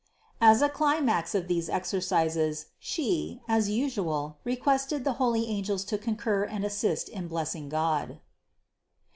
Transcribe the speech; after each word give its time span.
As 0.41 0.63
a 0.63 0.67
climax 0.67 1.35
of 1.35 1.47
these 1.47 1.69
exercises, 1.69 2.65
She, 2.79 3.39
as 3.47 3.69
usual, 3.69 4.37
requested 4.43 5.03
the 5.03 5.13
holy 5.21 5.45
angels 5.45 5.85
to 5.85 5.97
concur 5.99 6.43
and 6.43 6.65
assist 6.65 7.07
in 7.07 7.27
blessing 7.27 7.69
God. 7.69 8.19